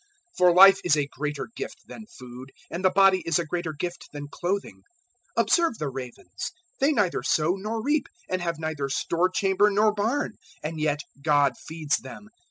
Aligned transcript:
012:023 0.31 0.37
For 0.39 0.53
life 0.55 0.79
is 0.83 0.95
a 0.97 1.05
greater 1.09 1.47
gift 1.55 1.77
than 1.85 2.07
food, 2.07 2.51
and 2.71 2.83
the 2.83 2.89
body 2.89 3.21
is 3.23 3.37
a 3.37 3.45
greater 3.45 3.71
gift 3.71 4.09
than 4.11 4.29
clothing. 4.29 4.81
012:024 5.37 5.41
Observe 5.43 5.77
the 5.77 5.89
ravens. 5.89 6.51
They 6.79 6.91
neither 6.91 7.21
sow 7.21 7.53
nor 7.55 7.83
reap, 7.83 8.07
and 8.27 8.41
have 8.41 8.57
neither 8.57 8.89
store 8.89 9.29
chamber 9.29 9.69
nor 9.69 9.93
barn. 9.93 10.37
And 10.63 10.79
yet 10.79 11.01
God 11.21 11.53
feeds 11.67 11.97
them. 11.97 12.29